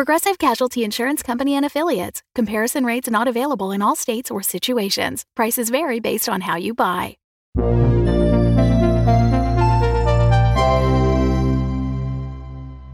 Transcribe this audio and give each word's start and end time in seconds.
Progressive 0.00 0.38
Casualty 0.38 0.82
Insurance 0.82 1.22
Company 1.22 1.54
and 1.54 1.66
Affiliates. 1.66 2.22
Comparison 2.34 2.86
rates 2.86 3.10
not 3.10 3.28
available 3.28 3.70
in 3.70 3.82
all 3.82 3.94
states 3.94 4.30
or 4.30 4.42
situations. 4.42 5.26
Prices 5.36 5.68
vary 5.68 6.00
based 6.00 6.26
on 6.26 6.40
how 6.40 6.56
you 6.56 6.72
buy. 6.72 7.18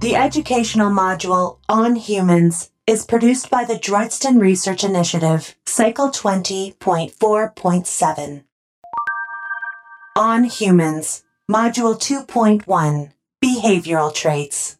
The 0.00 0.16
educational 0.16 0.90
module 0.90 1.58
on 1.68 1.94
humans 1.94 2.72
is 2.88 3.06
produced 3.06 3.50
by 3.50 3.62
the 3.62 3.74
Droidston 3.74 4.40
Research 4.40 4.82
Initiative, 4.82 5.54
Cycle 5.64 6.08
20.4.7. 6.08 8.42
On 10.16 10.42
Humans, 10.42 11.22
Module 11.48 11.94
2.1 11.94 13.12
Behavioral 13.40 14.12
Traits. 14.12 14.76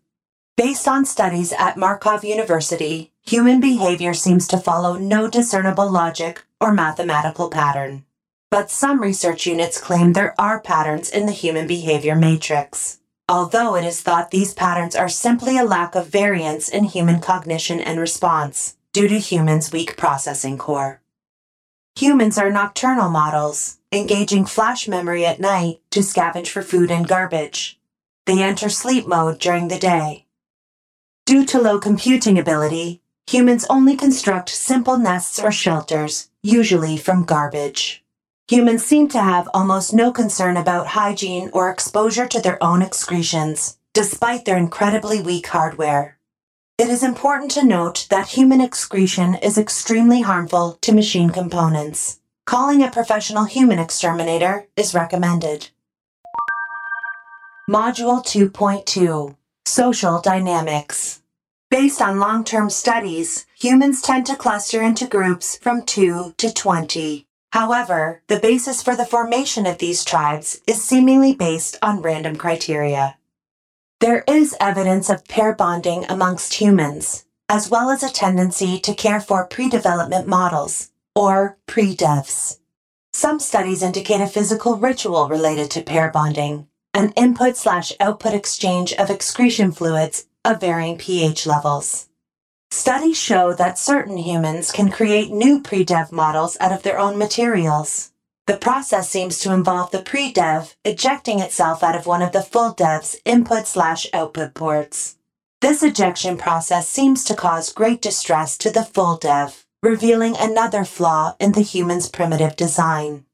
Based 0.56 0.88
on 0.88 1.04
studies 1.04 1.52
at 1.52 1.76
Markov 1.76 2.24
University, 2.24 3.12
human 3.20 3.60
behavior 3.60 4.14
seems 4.14 4.48
to 4.48 4.56
follow 4.56 4.96
no 4.96 5.28
discernible 5.28 5.90
logic 5.90 6.44
or 6.58 6.72
mathematical 6.72 7.50
pattern. 7.50 8.06
But 8.50 8.70
some 8.70 9.02
research 9.02 9.44
units 9.44 9.78
claim 9.78 10.14
there 10.14 10.34
are 10.40 10.58
patterns 10.58 11.10
in 11.10 11.26
the 11.26 11.32
human 11.32 11.66
behavior 11.66 12.16
matrix, 12.16 13.00
although 13.28 13.76
it 13.76 13.84
is 13.84 14.00
thought 14.00 14.30
these 14.30 14.54
patterns 14.54 14.96
are 14.96 15.10
simply 15.10 15.58
a 15.58 15.64
lack 15.64 15.94
of 15.94 16.08
variance 16.08 16.70
in 16.70 16.84
human 16.84 17.20
cognition 17.20 17.78
and 17.78 18.00
response 18.00 18.78
due 18.94 19.08
to 19.08 19.18
humans' 19.18 19.72
weak 19.72 19.98
processing 19.98 20.56
core. 20.56 21.02
Humans 21.96 22.38
are 22.38 22.50
nocturnal 22.50 23.10
models, 23.10 23.76
engaging 23.92 24.46
flash 24.46 24.88
memory 24.88 25.26
at 25.26 25.38
night 25.38 25.80
to 25.90 26.00
scavenge 26.00 26.48
for 26.48 26.62
food 26.62 26.90
and 26.90 27.06
garbage. 27.06 27.78
They 28.24 28.42
enter 28.42 28.70
sleep 28.70 29.06
mode 29.06 29.38
during 29.38 29.68
the 29.68 29.78
day 29.78 30.25
Due 31.26 31.44
to 31.44 31.60
low 31.60 31.76
computing 31.80 32.38
ability, 32.38 33.02
humans 33.26 33.66
only 33.68 33.96
construct 33.96 34.48
simple 34.48 34.96
nests 34.96 35.40
or 35.40 35.50
shelters, 35.50 36.30
usually 36.40 36.96
from 36.96 37.24
garbage. 37.24 38.04
Humans 38.46 38.84
seem 38.84 39.08
to 39.08 39.20
have 39.20 39.48
almost 39.52 39.92
no 39.92 40.12
concern 40.12 40.56
about 40.56 40.86
hygiene 40.86 41.50
or 41.52 41.68
exposure 41.68 42.28
to 42.28 42.40
their 42.40 42.62
own 42.62 42.80
excretions, 42.80 43.76
despite 43.92 44.44
their 44.44 44.56
incredibly 44.56 45.20
weak 45.20 45.48
hardware. 45.48 46.16
It 46.78 46.88
is 46.88 47.02
important 47.02 47.50
to 47.52 47.64
note 47.66 48.06
that 48.08 48.28
human 48.28 48.60
excretion 48.60 49.34
is 49.34 49.58
extremely 49.58 50.20
harmful 50.20 50.78
to 50.80 50.94
machine 50.94 51.30
components. 51.30 52.20
Calling 52.44 52.84
a 52.84 52.90
professional 52.92 53.46
human 53.46 53.80
exterminator 53.80 54.68
is 54.76 54.94
recommended. 54.94 55.70
Module 57.68 58.24
2.2 58.24 59.34
Social 59.68 60.20
Dynamics 60.20 61.22
Based 61.70 62.00
on 62.00 62.20
long 62.20 62.44
term 62.44 62.70
studies, 62.70 63.46
humans 63.58 64.00
tend 64.00 64.24
to 64.26 64.36
cluster 64.36 64.80
into 64.80 65.08
groups 65.08 65.58
from 65.58 65.82
2 65.82 66.34
to 66.38 66.54
20. 66.54 67.26
However, 67.50 68.22
the 68.28 68.38
basis 68.38 68.80
for 68.80 68.94
the 68.94 69.04
formation 69.04 69.66
of 69.66 69.78
these 69.78 70.04
tribes 70.04 70.60
is 70.68 70.84
seemingly 70.84 71.34
based 71.34 71.78
on 71.82 72.00
random 72.00 72.36
criteria. 72.36 73.18
There 73.98 74.22
is 74.28 74.54
evidence 74.60 75.10
of 75.10 75.26
pair 75.26 75.52
bonding 75.52 76.04
amongst 76.08 76.54
humans, 76.54 77.24
as 77.48 77.68
well 77.68 77.90
as 77.90 78.04
a 78.04 78.12
tendency 78.12 78.78
to 78.78 78.94
care 78.94 79.20
for 79.20 79.48
pre 79.48 79.68
development 79.68 80.28
models, 80.28 80.92
or 81.16 81.58
pre 81.66 81.96
devs. 81.96 82.60
Some 83.12 83.40
studies 83.40 83.82
indicate 83.82 84.20
a 84.20 84.28
physical 84.28 84.76
ritual 84.76 85.28
related 85.28 85.72
to 85.72 85.82
pair 85.82 86.08
bonding, 86.08 86.68
an 86.96 87.10
input 87.10 87.58
slash 87.58 87.92
output 88.00 88.32
exchange 88.32 88.94
of 88.94 89.10
excretion 89.10 89.70
fluids 89.70 90.28
of 90.46 90.58
varying 90.58 90.96
pH 90.96 91.46
levels. 91.46 92.08
Studies 92.70 93.20
show 93.20 93.52
that 93.52 93.78
certain 93.78 94.16
humans 94.16 94.72
can 94.72 94.90
create 94.90 95.30
new 95.30 95.60
pre-dev 95.60 96.10
models 96.10 96.56
out 96.58 96.72
of 96.72 96.82
their 96.82 96.98
own 96.98 97.18
materials. 97.18 98.12
The 98.46 98.56
process 98.56 99.10
seems 99.10 99.38
to 99.40 99.52
involve 99.52 99.90
the 99.90 100.00
pre-dev 100.00 100.74
ejecting 100.86 101.40
itself 101.40 101.82
out 101.82 101.96
of 101.96 102.06
one 102.06 102.22
of 102.22 102.32
the 102.32 102.40
full 102.40 102.72
dev's 102.72 103.20
input 103.26 103.66
slash 103.66 104.06
output 104.14 104.54
ports. 104.54 105.18
This 105.60 105.82
ejection 105.82 106.38
process 106.38 106.88
seems 106.88 107.24
to 107.24 107.34
cause 107.34 107.74
great 107.74 108.00
distress 108.00 108.56
to 108.58 108.70
the 108.70 108.84
full 108.84 109.18
dev, 109.18 109.66
revealing 109.82 110.34
another 110.38 110.86
flaw 110.86 111.36
in 111.38 111.52
the 111.52 111.60
human's 111.60 112.08
primitive 112.08 112.56
design. 112.56 113.25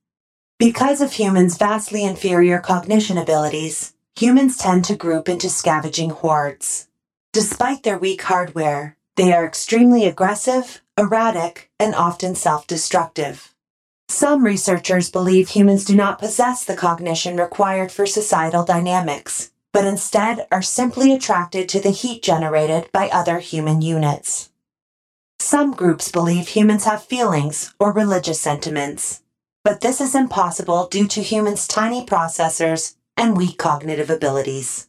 Because 0.62 1.00
of 1.00 1.15
humans' 1.15 1.56
vastly 1.56 2.05
inferior 2.05 2.61
cognition 2.61 3.19
abilities, 3.19 3.95
humans 4.15 4.56
tend 4.56 4.84
to 4.84 4.95
group 4.95 5.28
into 5.28 5.49
scavenging 5.49 6.11
hordes. 6.11 6.87
Despite 7.33 7.83
their 7.83 7.99
weak 7.99 8.23
hardware, 8.23 8.97
they 9.17 9.33
are 9.33 9.45
extremely 9.45 10.05
aggressive, 10.05 10.81
erratic, 10.97 11.69
and 11.81 11.97
often 11.97 12.37
self 12.37 12.69
destructive. 12.69 13.53
Some 14.09 14.45
researchers 14.45 15.11
believe 15.11 15.49
humans 15.49 15.84
do 15.84 15.97
not 15.97 16.21
possess 16.21 16.65
the 16.65 16.77
cognition 16.77 17.37
required 17.39 17.91
for 17.91 18.06
societal 18.06 18.65
dynamics, 18.65 19.50
but 19.73 19.84
instead 19.84 20.47
are 20.53 20.62
simply 20.62 21.12
attracted 21.12 21.69
to 21.71 21.81
the 21.81 21.91
heat 21.91 22.23
generated 22.23 22.89
by 22.93 23.09
other 23.09 23.41
human 23.41 23.83
units. 23.83 24.50
Some 25.41 25.73
groups 25.73 26.12
believe 26.12 26.47
humans 26.47 26.84
have 26.84 27.03
feelings 27.03 27.75
or 27.81 27.93
religious 27.93 28.41
sentiments, 28.41 29.22
but 29.65 29.81
this 29.81 30.00
is 30.00 30.15
impossible 30.15 30.89
due 30.89 31.06
to 31.06 31.23
humans' 31.23 31.67
tiny 31.67 32.05
processors 32.05 32.97
and 33.17 33.37
weak 33.37 33.59
cognitive 33.59 34.11
abilities. 34.11 34.89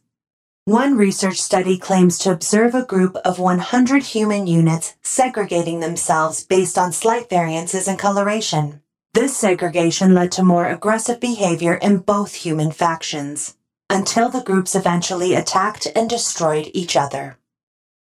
One 0.66 0.96
research 0.96 1.42
study 1.42 1.76
claims 1.78 2.18
to 2.20 2.32
observe 2.32 2.74
a 2.74 2.86
group 2.86 3.16
of 3.16 3.38
100 3.38 4.02
human 4.02 4.46
units 4.46 4.96
segregating 5.02 5.80
themselves 5.80 6.42
based 6.42 6.78
on 6.78 6.92
slight 6.92 7.28
variances 7.28 7.86
in 7.86 7.98
coloration. 7.98 8.80
This 9.12 9.36
segregation 9.36 10.14
led 10.14 10.32
to 10.32 10.42
more 10.42 10.66
aggressive 10.66 11.20
behavior 11.20 11.74
in 11.74 11.98
both 11.98 12.34
human 12.34 12.72
factions, 12.72 13.56
until 13.90 14.30
the 14.30 14.42
groups 14.42 14.74
eventually 14.74 15.34
attacked 15.34 15.86
and 15.94 16.08
destroyed 16.08 16.70
each 16.72 16.96
other. 16.96 17.36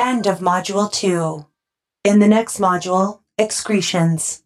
End 0.00 0.26
of 0.26 0.38
Module 0.38 0.90
2. 0.90 1.44
In 2.04 2.18
the 2.18 2.26
next 2.26 2.58
module, 2.58 3.20
excretions. 3.38 4.42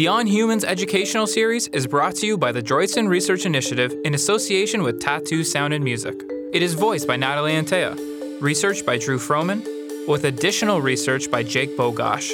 The 0.00 0.08
On 0.08 0.26
Humans 0.26 0.64
educational 0.64 1.26
series 1.26 1.68
is 1.68 1.86
brought 1.86 2.14
to 2.14 2.26
you 2.26 2.38
by 2.38 2.52
the 2.52 2.62
Droidston 2.62 3.06
Research 3.06 3.44
Initiative 3.44 3.94
in 4.02 4.14
association 4.14 4.82
with 4.82 4.98
TA2 4.98 5.44
Sound 5.44 5.74
and 5.74 5.84
Music. 5.84 6.14
It 6.54 6.62
is 6.62 6.72
voiced 6.72 7.06
by 7.06 7.16
Natalie 7.16 7.52
Antaya, 7.52 7.98
researched 8.40 8.86
by 8.86 8.96
Drew 8.96 9.18
Frohmann, 9.18 9.62
with 10.08 10.24
additional 10.24 10.80
research 10.80 11.30
by 11.30 11.42
Jake 11.42 11.76
Bogoch, 11.76 12.32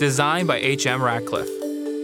designed 0.00 0.48
by 0.48 0.58
H.M. 0.58 1.00
Ratcliffe. 1.00 1.48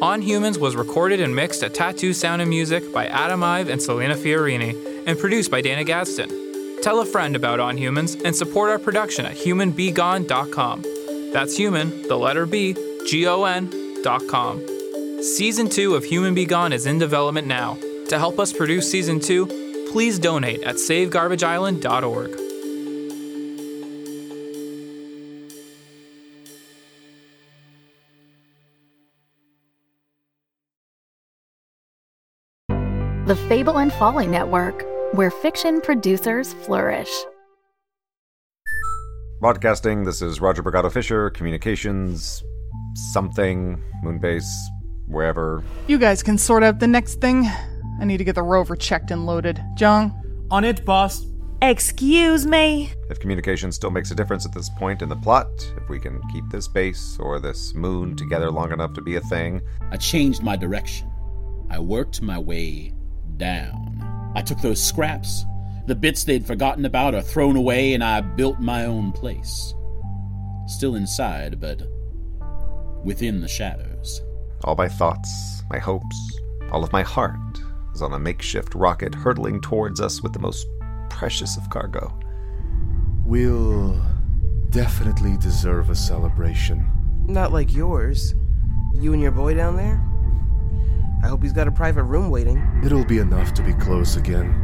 On 0.01 0.23
Humans 0.23 0.61
was 0.61 0.77
recorded 0.77 1.21
and 1.21 1.35
mixed 1.35 1.65
at 1.65 1.75
TA2 1.75 2.15
Sound 2.15 2.41
and 2.41 2.49
Music 2.49 2.93
by 2.93 3.07
Adam 3.07 3.43
Ive 3.43 3.69
and 3.69 3.83
Selena 3.83 4.15
Fiorini, 4.15 4.77
and 5.09 5.19
produced 5.19 5.51
by 5.51 5.61
Dana 5.61 5.83
Gadsden. 5.83 6.83
Tell 6.85 7.01
a 7.01 7.05
friend 7.05 7.35
about 7.35 7.59
On 7.59 7.77
Humans 7.77 8.15
and 8.25 8.37
support 8.37 8.71
our 8.71 8.79
production 8.79 9.27
at 9.27 9.35
humanbegone.com. 9.35 10.85
That's 11.33 11.57
human, 11.57 12.03
the 12.03 12.17
letter 12.17 12.47
B, 12.47 12.77
G 13.09 13.27
O 13.27 13.43
N.com. 13.43 14.80
Season 15.23 15.69
2 15.69 15.97
of 15.97 16.05
HUMAN-B-GON 16.05 16.73
is 16.73 16.87
in 16.87 16.99
development 16.99 17.47
now. 17.47 17.77
To 18.09 18.19
help 18.19 18.39
us 18.39 18.55
produce 18.55 18.91
Season 18.91 19.21
2, 19.21 19.89
please 19.93 20.19
donate 20.19 20.63
at 20.63 20.77
SaveGarbageIsland.org. 20.77 22.31
The 33.27 33.37
Fable 33.47 33.79
and 33.79 33.93
Folly 33.93 34.27
Network, 34.27 34.87
where 35.13 35.31
fiction 35.31 35.83
producers 35.83 36.55
flourish. 36.55 37.11
Broadcasting, 39.43 40.05
this 40.05 40.23
is 40.23 40.41
Roger 40.41 40.63
Brigado 40.63 40.91
Fisher, 40.91 41.29
Communications, 41.29 42.43
something, 43.13 43.83
Moonbase, 44.03 44.51
wherever. 45.11 45.62
You 45.87 45.99
guys 45.99 46.23
can 46.23 46.39
sort 46.39 46.62
out 46.62 46.79
the 46.79 46.87
next 46.87 47.21
thing. 47.21 47.45
I 48.01 48.05
need 48.05 48.19
to 48.19 48.25
get 48.25 48.35
the 48.35 48.43
rover 48.43 48.77
checked 48.77 49.11
and 49.11 49.27
loaded. 49.27 49.62
Jung? 49.79 50.15
On 50.51 50.65
it, 50.65 50.85
boss. 50.85 51.27
Excuse 51.62 52.47
me? 52.47 52.91
If 53.11 53.21
communication 53.21 53.71
still 53.71 53.91
makes 53.91 54.11
a 54.11 54.15
difference 54.15 54.47
at 54.47 54.53
this 54.55 54.71
point 54.71 55.03
in 55.03 55.11
the 55.11 55.17
plot, 55.17 55.47
if 55.77 55.91
we 55.91 56.01
can 56.01 56.21
keep 56.33 56.45
this 56.51 56.67
base 56.67 57.19
or 57.21 57.39
this 57.39 57.75
moon 57.75 58.17
together 58.17 58.51
long 58.51 58.73
enough 58.73 58.95
to 58.95 59.03
be 59.03 59.17
a 59.17 59.21
thing, 59.21 59.61
I 59.91 59.99
changed 59.99 60.43
my 60.43 60.57
direction. 60.57 61.11
I 61.69 61.79
worked 61.79 62.23
my 62.23 62.39
way 62.39 62.95
down. 63.37 64.33
I 64.35 64.41
took 64.41 64.61
those 64.61 64.83
scraps, 64.83 65.45
the 65.87 65.95
bits 65.95 66.25
they'd 66.25 66.47
forgotten 66.47 66.87
about 66.87 67.15
or 67.15 67.21
thrown 67.21 67.57
away, 67.57 67.93
and 67.93 68.03
I 68.03 68.23
built 68.23 68.59
my 68.59 68.87
own 68.87 69.12
place. 69.12 69.75
Still 70.67 70.95
inside, 70.95 71.61
but 71.61 71.83
within 73.05 73.41
the 73.41 73.49
shadows. 73.49 73.90
All 74.65 74.75
my 74.77 74.89
thoughts, 74.89 75.62
my 75.71 75.79
hopes, 75.79 76.17
all 76.71 76.85
of 76.85 76.93
my 76.93 77.03
heart 77.03 77.39
is 77.95 78.03
on 78.03 78.12
a 78.12 78.19
makeshift 78.19 78.75
rocket 78.75 79.15
hurtling 79.15 79.61
towards 79.61 80.01
us 80.01 80.23
with 80.23 80.33
the 80.33 80.39
most 80.39 80.67
precious 81.09 81.57
of 81.57 81.69
cargo. 81.71 82.12
We'll 83.25 84.01
definitely 84.71 85.37
deserve 85.39 85.91
a 85.91 85.95
celebration. 85.95 86.87
Not 87.27 87.53
like 87.53 87.75
yours. 87.75 88.35
You 88.95 89.12
and 89.12 89.23
your 89.23 89.31
boy 89.31 89.55
down 89.55 89.77
there? 89.77 90.03
I 91.23 91.29
hope 91.29 91.43
he's 91.43 91.53
got 91.53 91.69
a 91.69 91.73
private 91.73 92.05
room 92.05 92.31
waiting. 92.31 92.81
It'll 92.85 93.05
be 93.05 93.19
enough 93.19 93.53
to 93.55 93.62
be 93.62 93.73
close 93.75 94.17
again. 94.17 94.55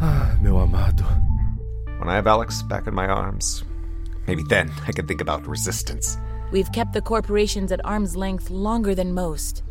Ah, 0.00 0.36
meu 0.40 0.58
amado. 0.58 1.04
When 1.98 2.08
I 2.08 2.14
have 2.14 2.26
Alex 2.26 2.62
back 2.62 2.86
in 2.86 2.94
my 2.94 3.06
arms, 3.06 3.64
maybe 4.26 4.42
then 4.42 4.70
I 4.86 4.92
can 4.92 5.06
think 5.06 5.20
about 5.20 5.46
resistance. 5.46 6.18
We've 6.52 6.70
kept 6.72 6.92
the 6.92 7.02
corporations 7.02 7.72
at 7.72 7.84
arm's 7.84 8.16
length 8.16 8.50
longer 8.50 8.94
than 8.94 9.12
most. 9.12 9.62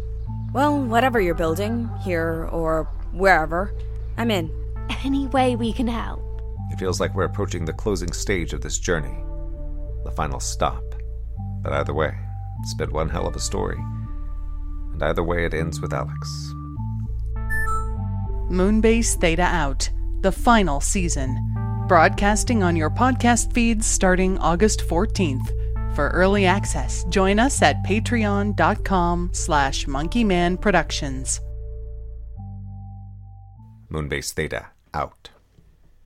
Well, 0.53 0.81
whatever 0.81 1.19
you're 1.21 1.33
building, 1.33 1.89
here 2.03 2.47
or 2.51 2.83
wherever, 3.13 3.73
I'm 4.17 4.31
in. 4.31 4.51
Any 5.03 5.27
way 5.27 5.55
we 5.55 5.71
can 5.73 5.87
help. 5.87 6.21
It 6.71 6.79
feels 6.79 6.99
like 6.99 7.15
we're 7.15 7.23
approaching 7.23 7.65
the 7.65 7.73
closing 7.73 8.11
stage 8.11 8.53
of 8.53 8.61
this 8.61 8.79
journey, 8.79 9.15
the 10.03 10.11
final 10.11 10.39
stop. 10.39 10.83
But 11.61 11.73
either 11.73 11.93
way, 11.93 12.13
it's 12.61 12.73
been 12.73 12.91
one 12.91 13.09
hell 13.09 13.27
of 13.27 13.35
a 13.35 13.39
story. 13.39 13.77
And 14.93 15.01
either 15.03 15.23
way, 15.23 15.45
it 15.45 15.53
ends 15.53 15.81
with 15.81 15.93
Alex. 15.93 16.53
Moonbase 18.49 19.19
Theta 19.19 19.43
Out, 19.43 19.89
the 20.21 20.31
final 20.31 20.79
season. 20.79 21.53
Broadcasting 21.87 22.63
on 22.63 22.75
your 22.75 22.89
podcast 22.89 23.53
feeds 23.53 23.85
starting 23.85 24.37
August 24.39 24.81
14th. 24.81 25.51
For 25.95 26.09
early 26.09 26.45
access, 26.45 27.05
join 27.05 27.39
us 27.39 27.61
at 27.61 27.81
patreon.com 27.83 29.29
slash 29.31 29.85
monkeymanproductions. 29.85 31.39
Moonbase 33.89 34.33
Theta 34.33 34.67
out. 34.93 35.29